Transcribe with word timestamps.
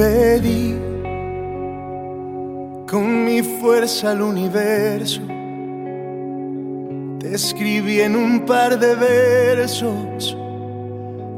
pedí 0.00 0.74
con 2.90 3.24
mi 3.26 3.42
fuerza 3.42 4.12
al 4.12 4.22
universo. 4.22 5.20
Te 7.18 7.34
escribí 7.34 8.00
en 8.00 8.16
un 8.16 8.46
par 8.46 8.78
de 8.78 8.94
versos 8.94 10.34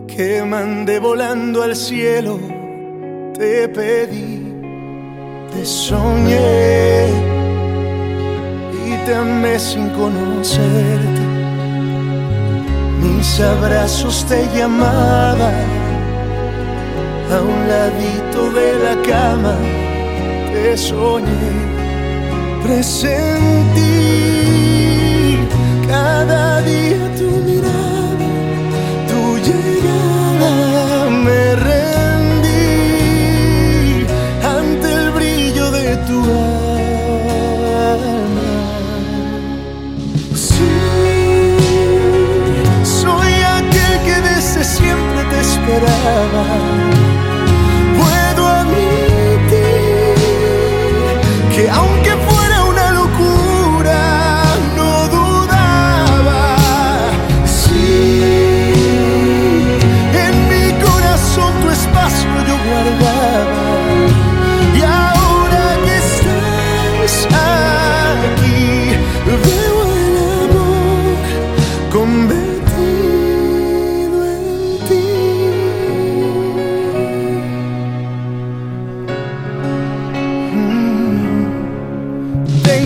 que 0.07 0.45
mandé 0.45 1.01
volando 1.01 1.65
al 1.65 1.75
cielo. 1.75 2.39
Te 3.37 3.69
pedí, 3.69 4.55
te 5.53 5.65
soñé 5.67 7.09
y 8.87 8.91
te 9.05 9.13
amé 9.13 9.59
sin 9.59 9.89
conocerte. 9.89 11.25
Mis 13.03 13.41
abrazos 13.41 14.25
te 14.29 14.47
llamaban 14.57 15.82
a 17.33 17.41
un 17.41 17.61
ladito 17.67 18.41
de 18.53 18.69
la 18.85 18.95
cama 19.11 19.57
te 20.53 20.77
soñé, 20.77 21.53
presentí 22.63 23.81
cada 25.89 26.61
día 26.61 27.03
tu 27.19 27.31
mirada, 27.49 28.29
tu 29.09 29.23
llegada, 29.47 31.11
me 31.27 31.43
rendí 31.69 32.75
ante 34.57 34.87
el 34.93 35.11
brillo 35.13 35.71
de 35.71 35.97
tu 36.09 36.19
alma. 37.95 38.51
Sí, 40.35 40.75
soy 43.01 43.33
aquel 43.59 43.95
que 44.07 44.17
desde 44.29 44.63
siempre 44.65 45.21
te 45.31 45.39
esperaba 45.41 46.92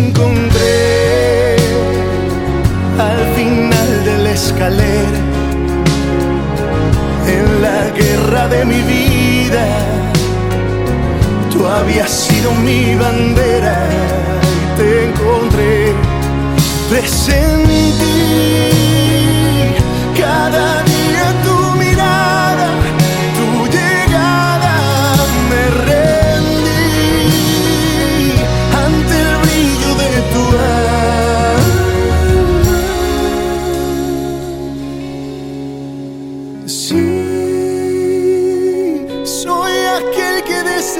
encontré 0.09 1.57
al 2.99 3.21
final 3.37 4.05
de 4.05 4.19
la 4.25 4.31
escalera, 4.31 5.21
en 7.37 7.63
la 7.63 7.81
guerra 8.01 8.49
de 8.49 8.65
mi 8.65 8.81
vida. 8.83 9.65
Tú 11.53 11.67
habías 11.67 12.11
sido 12.11 12.53
mi 12.67 12.95
bandera 12.95 13.77
y 14.53 14.79
te 14.79 14.89
encontré 15.09 15.93
presente 16.91 18.86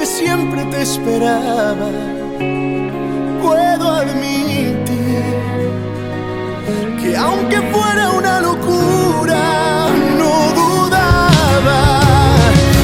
siempre 0.05 0.63
te 0.65 0.81
esperaba, 0.81 1.89
puedo 3.41 3.91
admitir 3.91 5.23
que 7.01 7.15
aunque 7.15 7.61
fuera 7.71 8.11
una 8.11 8.41
locura, 8.41 9.87
no 10.17 10.53
dudaba. 10.59 12.01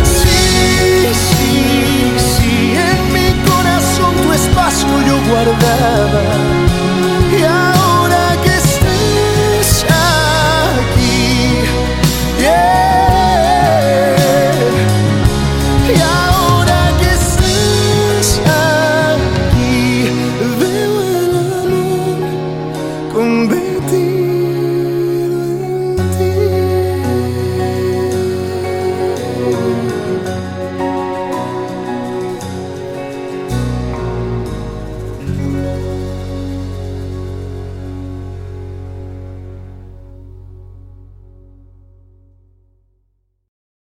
Sí, 0.04 1.08
sí, 1.14 2.14
sí, 2.36 2.74
en 2.90 3.14
mi 3.14 3.30
corazón 3.50 4.16
tu 4.24 4.32
espacio 4.32 5.02
yo 5.08 5.18
guardaba. 5.30 6.53